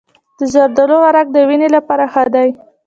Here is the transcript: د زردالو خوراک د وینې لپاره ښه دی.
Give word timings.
د 0.37 0.39
زردالو 0.53 0.95
خوراک 1.03 1.27
د 1.31 1.37
وینې 1.47 1.69
لپاره 1.75 2.03
ښه 2.13 2.23
دی. 2.35 2.49